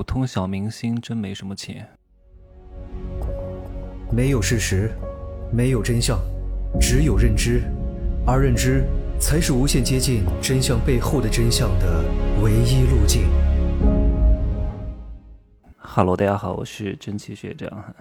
[0.00, 1.86] 普通小明星真没什么钱。
[4.10, 4.90] 没有事实，
[5.52, 6.18] 没有真相，
[6.80, 7.64] 只有认知，
[8.26, 8.86] 而认知
[9.20, 12.02] 才是无限接近真相背后的真相的
[12.42, 13.28] 唯一路径。
[15.76, 17.94] Hello，大家好，我是真奇学长。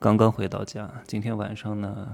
[0.00, 2.08] 刚刚回到家，今天晚上呢，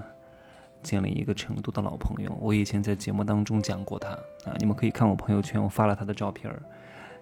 [0.83, 2.31] 见了一个成都的老朋友。
[2.39, 4.11] 我以前在节目当中讲过他
[4.45, 6.63] 啊，你们可以看我朋友圈，我发了他的照片儿。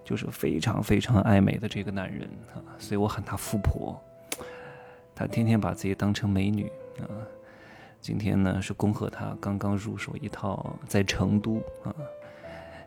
[0.03, 4.01] 就是非常非常爱美的这个男人啊，所以我喊他富婆。
[5.13, 7.05] 他天天把自己当成美女啊。
[7.99, 11.93] 今天呢是恭贺他刚刚入手一套在成都啊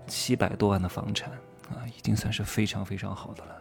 [0.09, 1.31] 七百多万的房产
[1.71, 3.57] 啊，已经算是非常非常好的了。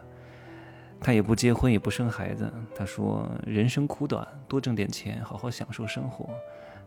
[1.00, 6.28] 他也不结婚也不生孩子，他说人生苦短，多挣点钱，好好享受生活。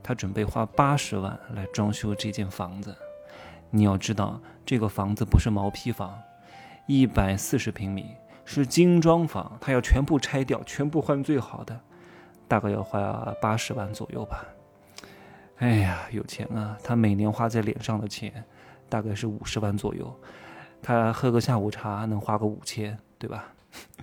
[0.03, 2.95] 他准备花八十万来装修这间房子。
[3.69, 6.17] 你要知道，这个房子不是毛坯房。
[6.87, 8.15] 一百四十平米
[8.45, 11.77] 是精装房，他要全部拆掉，全部换最好的，
[12.47, 14.45] 大概要花八十万左右吧。
[15.57, 16.77] 哎呀，有钱啊！
[16.81, 18.41] 他每年花在脸上的钱
[18.87, 20.17] 大概是五十万左右，
[20.81, 23.53] 他喝个下午茶能花个五千，对吧？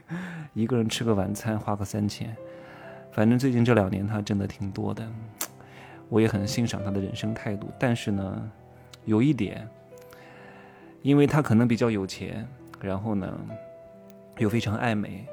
[0.53, 2.37] 一个人吃个晚餐花个三千，
[3.13, 5.11] 反正最近这两年他挣的挺多的，
[6.11, 7.71] 我也很欣赏他的人生态度。
[7.79, 8.51] 但是呢，
[9.07, 9.67] 有一点，
[11.01, 12.47] 因为他可能比较有钱。
[12.85, 13.41] 然后呢，
[14.39, 15.25] 又非常爱美，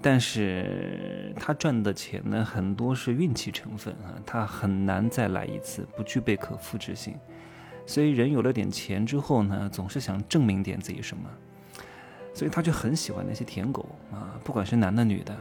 [0.00, 7.16] 但是他赚的钱呢，很多是运气成分啊，他很难再来一次，不具备可复制性。
[7.84, 11.28] 所以人有了点钱之后呢，总是想证明点自己什么，
[12.38, 15.34] 所以他就很喜欢那些舔狗啊，不管是男的女的。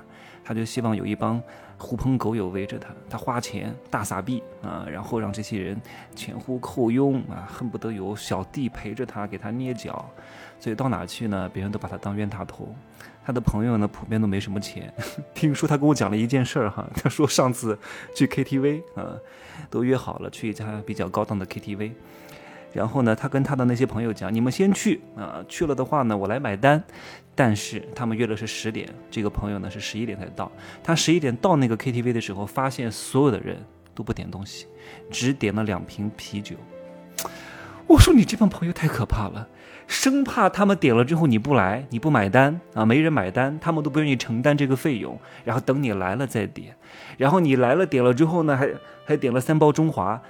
[0.43, 1.43] 他就希望有一帮
[1.77, 5.79] 狐朋狗友围着他，他花钱大撒币啊，然后让这些人
[6.15, 10.09] 前呼后拥啊，恨不得有小弟陪着他给他捏脚，
[10.57, 11.47] 所以到哪去呢？
[11.53, 12.73] 别人都把他当冤大头。
[13.25, 14.91] 他的朋友呢，普遍都没什么钱。
[15.35, 17.77] 听说他跟我讲了一件事儿哈，他说上次
[18.15, 19.17] 去 KTV 啊，
[19.69, 21.91] 都约好了去一家比较高档的 KTV。
[22.73, 26.83] 然后呢，他跟他的那些朋友讲：“你们先去啊，去了的话呢，我来买单。”
[27.33, 30.51] 但是他们约的是十点，这个朋友呢是十一点才到。
[30.83, 33.57] 他十一点到那个 KTV 的时候，发现所有的人
[33.93, 34.65] 都不点东西，
[35.11, 36.55] 只点了两瓶啤酒。
[37.85, 39.47] 我说：“你这帮朋友太可怕了，
[39.87, 45.17] 生怕他们点了之后你不来，你不买单啊，没人买单，他们都不愿意承担这个费用。
[45.45, 46.75] 然后等你来了再点，
[47.17, 48.69] 然后你来了点了之后呢，还
[49.05, 50.21] 还点了三包中华。”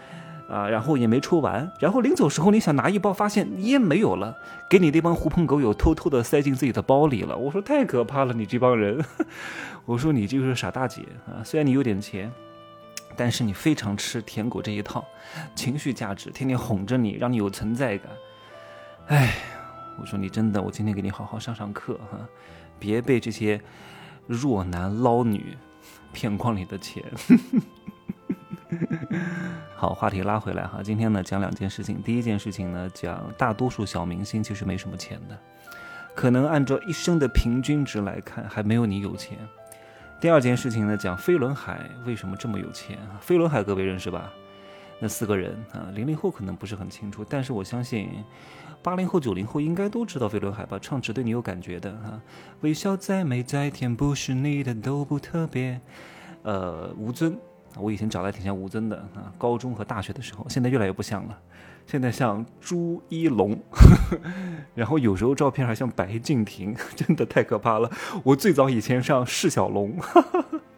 [0.49, 4.35] 啊，然后也没抽完，然后临走时候你想拿一包，发现烟没有了，
[4.69, 7.37] 给你那帮狐朋狗友偷偷的塞进自己的包里了。
[7.37, 9.03] 我说太可怕了，你这帮人，
[9.85, 11.43] 我说你就是傻大姐啊！
[11.43, 12.31] 虽然你有点钱，
[13.17, 15.05] 但是你非常吃舔狗这一套，
[15.53, 18.11] 情绪价值，天天哄着你，让你有存在感。
[19.07, 19.35] 哎，
[19.99, 22.19] 我说你真的，我今天给你好好上上课哈，
[22.79, 23.59] 别被这些
[24.27, 25.57] 弱男捞女
[26.13, 27.03] 骗光你的钱。
[29.75, 32.01] 好，话题拉回来哈，今天呢讲两件事情。
[32.01, 35.37] 第一件事情呢，讲大多数小明星其实没什么钱的，
[36.13, 39.37] 可能按照一生的平均值来看，还没有你有钱。
[40.19, 42.97] 第二件事情呢，讲飞轮海为什么这么有钱？
[43.21, 44.31] 飞轮海各位认识吧？
[44.99, 48.09] 那四个人啊，零零后可能不是很清楚，但是我相信
[48.81, 50.77] 八零后、九零后应该都知道飞轮海吧？
[50.81, 52.19] 唱只对你有感觉的哈，
[52.61, 55.79] 微笑再美再甜，不是你的都不特别。
[56.43, 57.37] 呃，吴尊。
[57.75, 61.37] 我以前长得挺像吴尊的啊，高中和大学的时候，现在越来越不像了，
[61.85, 63.55] 现在像朱一龙，
[64.73, 67.91] 然后有时候照片还像白敬亭， 真的太可怕了。
[68.23, 69.95] 我最早以前像释小龙，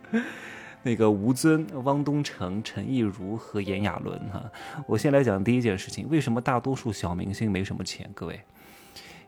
[0.83, 4.43] 那个吴尊、汪东城、陈亦儒和炎亚纶哈。
[4.85, 8.09] 我先来讲第一件事情，为什么大多数小明星没什么钱？
[8.13, 8.41] 各位，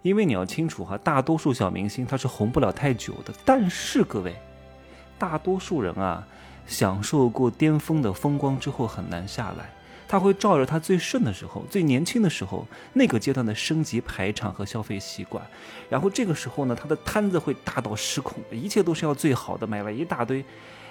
[0.02, 4.36] 因为你要清楚哈，大多数小明星他是红不了太久的，但是各位，
[5.18, 6.28] 大多数人啊。
[6.68, 9.70] 享受过巅峰的风光之后很难下来，
[10.08, 15.46] 他会照着他最顺的时候、最年轻的时候那个阶段的升级排场和消费习惯，
[15.90, 20.44] 然后这个时候呢，他的摊子会大到失控，一切都是要最好的，买了一大堆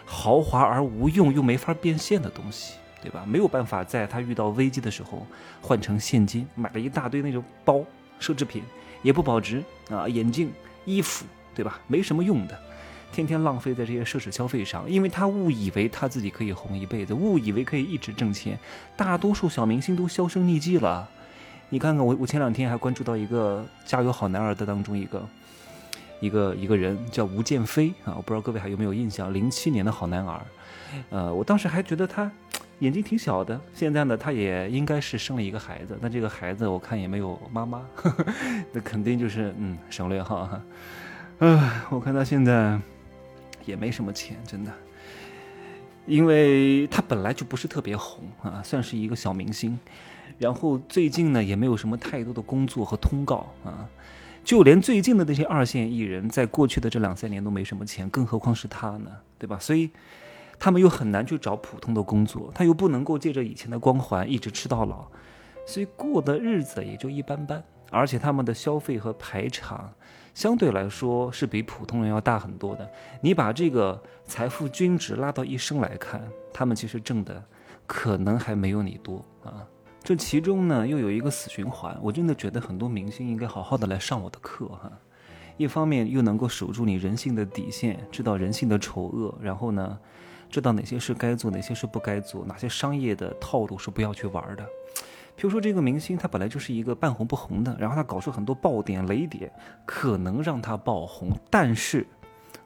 [0.05, 3.25] 豪华而无用又没法变现的东西，对吧？
[3.27, 5.27] 没有办法在他遇到危机的时候
[5.61, 7.79] 换成现金，买了一大堆那种包、
[8.21, 8.63] 奢侈品，
[9.03, 10.53] 也不保值啊，眼镜、
[10.85, 11.25] 衣服，
[11.55, 11.81] 对吧？
[11.87, 12.59] 没什么用的。
[13.13, 18.59] 天天浪费在这些奢侈消费上，因为他误以为他自己可以红一辈子，误以为可以一直挣钱。
[18.97, 21.09] 大多数小明星都销声匿迹了。
[21.69, 25.29] 你看看我，我前两天还关注到一个《加油好男儿》的当中一个
[26.21, 29.33] 一个一个人叫吴建飞啊，我不知道各位还有没有印象？
[29.33, 30.41] 零七年的好男儿，
[31.11, 32.31] 呃，我当时还觉得他
[32.81, 33.61] 眼睛挺小的。
[33.73, 38.25] 现在呢，他也应该是生了一个孩子，那这个孩子我看也没有妈妈，呵 呵
[38.73, 40.61] 那肯定就是嗯省略号哈。
[41.39, 42.79] 唉，我看他现在
[43.71, 44.73] 也没什么钱，真的，
[46.05, 49.79] 因为他本来就不是特别红啊，算是一个小明星，
[50.39, 53.89] 然后最近呢也没有什么太多的工作和通告啊，
[54.43, 59.57] 就连最近的那些二线艺人，在过去的这两三年都没什么钱，更何况是他呢，对吧？
[59.61, 59.89] 所以
[60.59, 65.07] 他们又很难去找普通的工作，他又不能够借着以前的光环一直吃到老，
[65.65, 69.93] 所以过的日子也就一般般，而且他们的消费和排场。
[70.35, 72.89] 相对来说是比普通人要大很多的。
[73.21, 76.23] 你把这个财富均值拉到一生来看，
[76.53, 77.43] 他们其实挣的
[77.87, 79.67] 可能还没有你多啊。
[80.03, 81.97] 这其中呢又有一个死循环。
[82.03, 84.91] 我真的觉得很多明星应该好好的来上我的课哈。
[85.59, 89.99] 一方面又能够守住你人性的底线，知道人性的丑恶，然后呢，
[90.49, 94.65] 知道哪些是该做，哪些是不该做，哪些商业的套路是不要去玩的。
[95.37, 99.51] 比如说，这个明星他本来就是一个半红不红的，然后他搞出很多爆点、雷点，
[99.87, 101.31] 可能让他爆红。
[101.49, 102.07] 但是，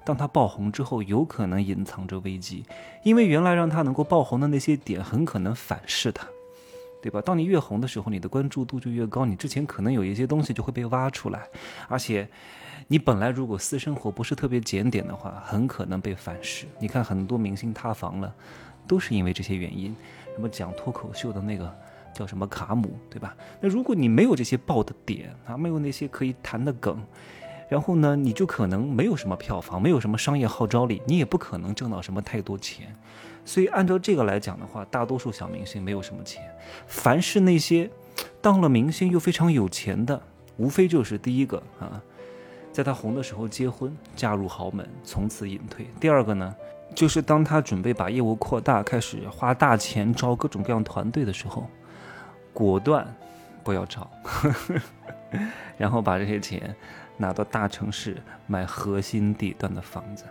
[0.04, 2.64] 当他爆红之后，有可能隐藏着危机，
[3.04, 6.26] 因为原来让他能够爆红的那些点，很可能反噬他，
[7.00, 7.22] 对吧？
[7.22, 11.46] 当你越红的时候，你的关注度就越高，你之前可能有一些东西就会被挖出来，
[11.88, 12.28] 而且，
[12.88, 16.66] 你本来如果私生活不是特别检点的话，很可能被反噬。
[16.80, 18.34] 你看很多明星塌房了，
[18.88, 19.94] 都是因为这些原因。
[20.34, 21.72] 什么讲脱口秀的那个。
[22.14, 23.36] 叫什么卡姆，对吧？
[23.60, 27.04] 那如果你没有这些爆的点啊，没有那些可以谈的梗，
[27.68, 32.94] 然后呢，你就可能没有什么票房，没有什么商业号召力，你也不可能挣到什么太多钱。
[33.44, 36.42] 所以按照这个来讲的话，大多数小明星没有什么钱。
[36.86, 37.90] 凡是那些
[38.40, 40.18] 当了明星又非常有钱的，
[40.56, 42.00] 无非就是第一个啊，
[42.72, 46.54] 在他红的时候结婚，嫁入豪门，从此隐退；第二个呢，
[46.94, 51.68] 就是当他准备把业务扩大，开始花大钱招各种各样团队的时候。
[52.54, 53.06] 果断，
[53.62, 54.10] 不要找，
[55.76, 56.74] 然后把这些钱
[57.16, 58.16] 拿到大城市
[58.46, 60.24] 买核心地段的房子，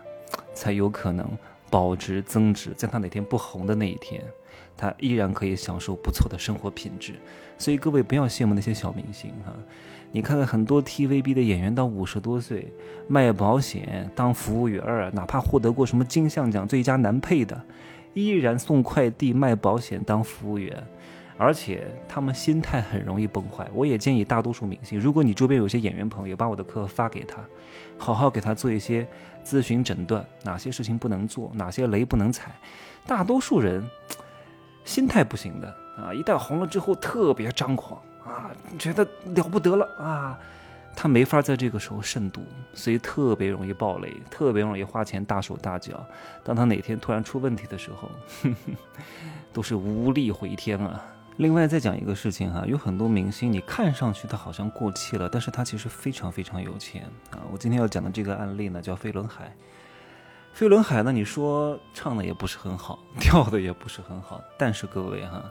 [0.55, 1.29] 才有可能
[1.69, 2.71] 保值增值。
[2.75, 4.23] 在他哪天不红的那一天，
[4.77, 7.13] 他依然可以享受不错的生活品质。
[7.57, 9.53] 所以各位不要羡慕那些小明星哈，
[10.11, 12.73] 你看看很多 TVB 的演员到五十多岁
[13.07, 17.61] 卖保险当服务员儿，哪怕获得过什么金像奖最佳男配的，
[18.13, 20.81] 依然送快递卖保险当服务员。
[21.37, 23.67] 而且他们心态很容易崩坏。
[23.73, 27.37] 我也建议大多数明星，如果你周边有些演员朋友，把我的课发给他，
[27.97, 29.07] 好好给他做一些
[29.43, 32.51] 咨询诊断，哪些事情不能做，哪些雷不能踩。
[33.05, 33.83] 大多数人
[34.85, 39.03] 心态不行的啊，一旦红了之后特别张狂啊，觉得
[39.35, 40.39] 了不得了啊，
[40.95, 42.41] 他没法在这个时候慎独，
[42.73, 46.05] 所以特别容易爆雷，特别容易花钱大手大脚。
[46.43, 48.09] 当他哪天突然出问题的时候，
[49.51, 51.03] 都是无力回天啊。
[51.37, 57.41] 另外再讲一个事情哈，有很多明星，你看上去他好像过气了，但是他其实非常非常有钱啊。
[57.51, 59.55] 我今天要讲的这个案例呢，叫飞轮海。
[60.53, 65.43] 飞轮海呢，你说唱的也不是很好， 跳的也不是很好，但是各位哈，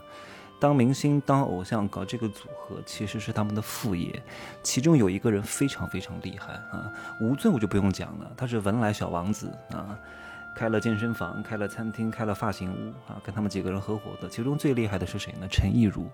[0.57, 4.23] 当明星、当偶像搞这个组合，其实是他们的副业。
[4.63, 6.89] 其中有一个人非常非常厉害啊，
[7.19, 9.99] 吴尊我就不用讲了，他是文莱小王子啊。
[10.55, 14.29] 开了健身房，开了餐厅，开了发型屋啊，跟他们几个人合伙的。
[14.29, 15.47] 其中最厉害的是谁呢？
[15.49, 16.07] 陈亦儒。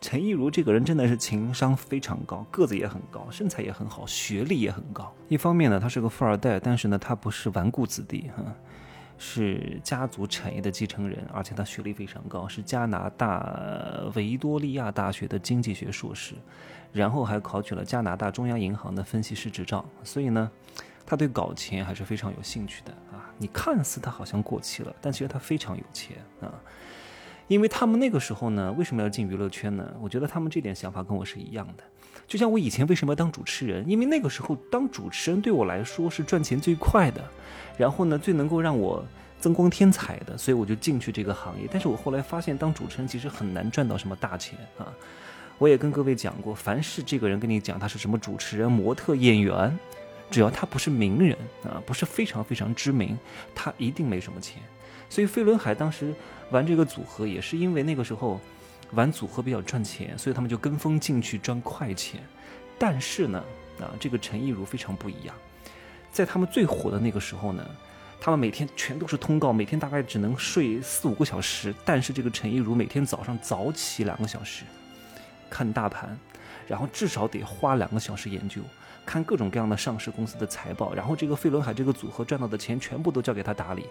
[0.00, 5.12] 陈亦儒这个人真的是情商非常高，个子也很高，身材也很好，学历也很高。
[5.28, 8.42] 一方面呢，他是个富二代，但是呢，他不是纨绔子弟哈，
[9.18, 13.54] 是家族产业的继承人，而且他学历非常高，是加拿大
[14.14, 16.34] 维多利亚大学的经济学硕士，
[16.92, 19.84] 然后还考取了加拿大中央银行的分析师执照。
[20.02, 20.50] 所以呢。
[21.12, 23.28] 他对搞钱还是非常有兴趣的啊！
[23.36, 26.48] 你看似他好像过气了，但其实他非常有钱啊。
[27.48, 29.86] 因为他们那个时候呢，为什么要进娱乐圈呢？
[30.00, 31.84] 我觉得他们这点想法跟我是一样的。
[32.26, 33.86] 就像我以前为什么要当主持人？
[33.86, 37.22] 因为那个时候当主持人对我来说是赚钱最快的，
[37.76, 39.04] 然后呢最能够让我
[39.38, 41.68] 增光添彩的，所以我就进去这个行业。
[41.70, 44.88] 但是我后来发现，当主持人其实很难赚到什么大钱啊。
[45.58, 49.78] 我也跟各位讲过，凡是这个人跟你讲他是什么主持人、模特、演员。
[50.32, 53.16] 只要他不是名人啊，不是非常非常知名，
[53.54, 54.62] 他一定没什么钱。
[55.10, 56.14] 所以飞轮海当时
[56.50, 58.40] 玩这个组合，也是因为那个时候
[58.92, 62.22] 玩组合比较赚钱，所以他们就跟风进去赚快钱。
[62.78, 63.44] 但是呢，
[63.78, 65.36] 啊，这个陈亦儒非常不一样，
[66.10, 67.64] 在他们最火的那个时候呢，
[68.18, 71.74] 他们每天全都是通告，每天大概只能睡四五个小时。
[71.84, 74.64] 但是这个陈亦儒每天早上早起两个小时
[75.50, 76.18] 看大盘，
[76.66, 78.62] 然后至少得花两个小时研究。
[79.04, 83.86] 看各种各样的上市公司的财报，然后这个飞轮海这个组合赚到的钱全部都交给他打理，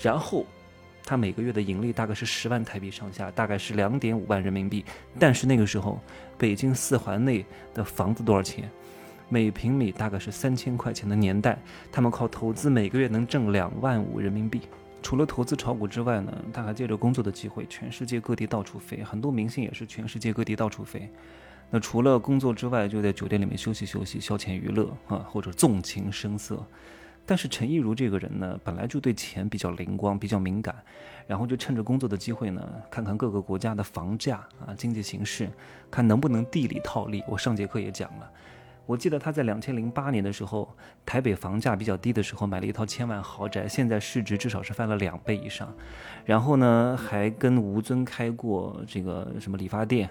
[0.00, 0.44] 然后
[1.04, 4.84] 他每个月的盈利大概是十万台币上下，大概是两点五万人民币。
[5.18, 6.00] 但是那个时候，
[6.38, 7.44] 北京四环内
[7.74, 8.68] 的房子多少钱？
[9.28, 11.58] 每平米大概是三千块钱的年代，
[11.90, 14.62] 他们靠投资每个月能挣两万五人民币。
[15.02, 19.02] 除了投资炒股之外呢，他还借着工作的机会，全世界各地到处飞。
[19.02, 21.08] 很多明星也是全世界各地到处飞。
[21.70, 26.64] 那除了工作之外，就在酒店里面休息休息，消遣娱乐啊，或者纵情声色。
[27.26, 30.74] 但是陈亦儒这个人呢，本来就对钱比较灵光，比较敏感，
[31.26, 35.50] 然后就趁着工作的机会呢，看看各个国家的房价啊，经济形势，
[35.90, 37.24] 看能不能地理套利。
[37.26, 38.30] 我上节课也讲了。
[38.86, 40.68] 我记得他在两千零八年的时候，
[41.06, 45.72] 台北房价比较低的时候，买了一套千万豪宅，现在市值至少是翻了两倍以上。
[46.24, 50.08] 然后呢，还跟吴尊开过这个什么理发店，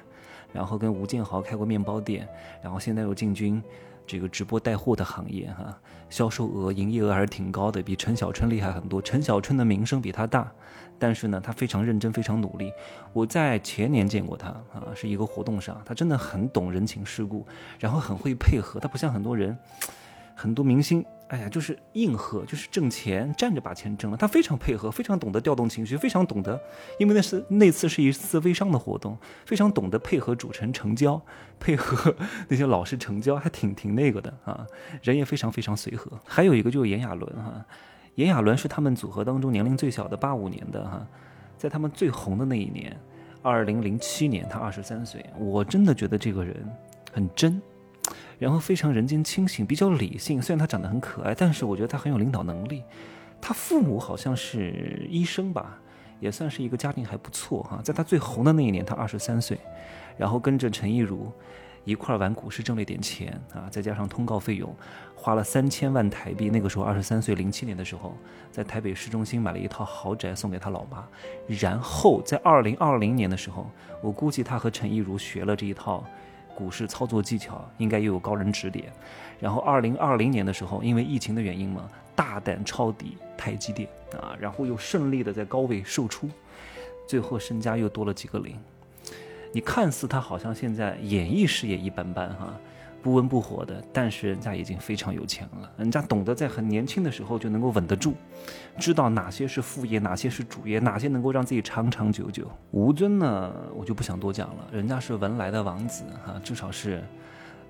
[0.52, 2.28] 然后跟吴建豪开过面包店，
[2.62, 3.62] 然后现在又进军。
[4.06, 5.78] 这个直播带货的行业，哈，
[6.10, 9.02] 销售额、营业额还是挺高的，比陈小春厉害很多。
[9.02, 10.52] 陈小春的名声比他大，
[11.00, 12.72] 但是呢，他非常认真，非常努力。
[13.14, 17.46] 我在前年见过他，啊，是一个活动上，他真的很懂人情世故，
[17.80, 18.80] 然后很会配合。
[18.80, 19.58] 他不像很多人，
[20.36, 21.06] 很多明星。
[21.30, 24.18] 哎呀，就是硬核，就是挣钱，站着把钱挣了。
[24.18, 26.62] 他非常配合，非常懂得调动情绪，非常懂得，
[27.00, 31.20] 因为那是那次是一次微商的活动，非常懂得配合主持人成交，
[31.60, 32.16] 配合
[32.50, 34.68] 那些老师成交，还挺挺那个的啊。
[35.02, 36.12] 人也非常非常随和。
[36.24, 37.66] 还有一个就是炎亚纶哈，
[38.14, 41.04] 炎亚纶是他们组合当中年龄最小的，八五年的哈，
[41.58, 42.96] 在他们最红的那一年，
[43.42, 45.26] 二零零七年，他二十三岁。
[45.40, 46.64] 我真的觉得这个人
[47.12, 47.60] 很真。
[48.40, 50.42] 然后非常人间清醒，比较理性。
[50.42, 52.84] 虽然他长得很可爱，但是我觉得他很有领导能力。
[53.42, 55.78] 他父母好像是医生吧，
[56.20, 57.82] 也算是一个家庭还不错哈。
[57.84, 59.58] 在他最红的那一年，他二十三岁，
[60.18, 61.30] 然后跟着陈亦儒
[61.84, 64.74] 一块玩股市，挣了一点钱啊，再加上通告费用，
[65.14, 66.50] 花了三千万台币。
[66.50, 68.16] 那个时候二十三岁，零七年的时候，
[68.50, 71.06] 在台北市中心买了一套豪宅送给他老妈。
[71.48, 73.70] 然后在二零二零年的时候，
[74.02, 76.04] 我估计他和陈亦儒学了这一套。
[76.56, 78.92] 股市操作技巧应该又有高人指点，
[79.40, 86.30] 然后二零二零年的时候，因为疫情的原因嘛，大胆抄底台积电啊，然后又顺利的在高位售出，
[87.08, 88.56] 最后身家又多了几个零。
[89.52, 92.54] 你看似他好像现在演艺事业一般般哈。
[93.04, 95.70] 不温不火的，但是人家已经非常有钱了。
[95.78, 98.14] 人家懂得在很年轻的时候就能够稳得住，
[98.80, 102.50] 知道哪些是副业，哪些是主业，哪些能够让自己长长久久。
[102.72, 104.68] 吴尊呢，我就不想多讲了。
[104.72, 107.04] 人家是文莱的王子哈，至少是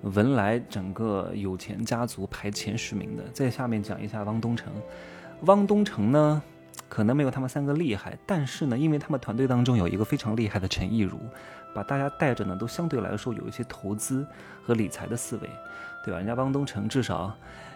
[0.02, 3.24] 文莱整个有钱家族排前十名的。
[3.32, 4.72] 在下面讲一下汪东城。
[5.42, 6.42] 汪东城呢？
[6.88, 11.18] 可能没有他们三个厉害，但是呢，因为他们团队当中有一个非常厉害的陈亦儒，
[11.74, 14.26] 把大家带着呢，都相对来说有一些投资
[14.64, 15.50] 和理财的思维，
[16.04, 16.18] 对吧？
[16.18, 17.34] 人家汪东城至少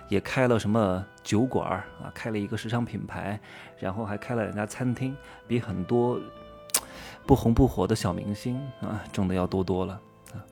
[0.08, 1.70] 也开了什么酒馆
[2.02, 3.38] 啊，开了一个时尚品牌，
[3.78, 6.18] 然后还开了人家餐厅，比很多
[7.26, 10.00] 不红不火的小明星啊挣的要多多了。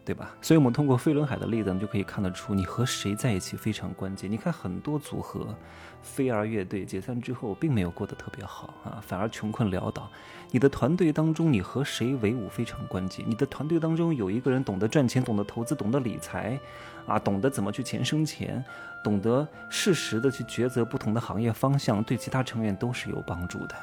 [0.05, 0.35] 对吧？
[0.41, 4.31] 所以，我们通过飞轮海的例子，就可以看得出，你和谁在一起非常关键。
[4.31, 5.55] 你看，很多组合，
[6.03, 10.11] 飞儿乐队解散之后，并没有过得特别好啊，反而穷困潦倒。
[10.51, 13.25] 你的团队当中，你和谁为伍非常关键。
[13.29, 16.59] 你的团队当中有一个人懂得赚钱，懂得投资，懂得理财，
[17.07, 18.65] 啊，懂得怎么去钱生钱，
[19.03, 23.75] 懂得适时的去抉择不同的行业方向，对其他成员都是有帮助的，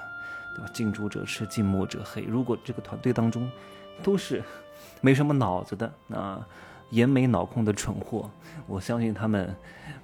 [0.56, 0.70] 对吧？
[0.74, 2.24] 近朱者赤，近墨者黑。
[2.24, 3.50] 如果这个团队当中
[4.02, 4.42] 都是。
[5.02, 6.48] 没什么脑子的啊，
[6.92, 8.30] 眼没脑空的蠢货，
[8.68, 9.56] 我相信他们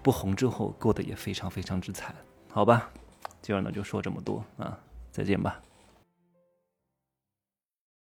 [0.01, 2.13] 不红之后过得也非常非常之惨，
[2.51, 2.89] 好吧？
[3.41, 4.77] 今儿呢就说这么多啊，
[5.11, 5.59] 再见吧。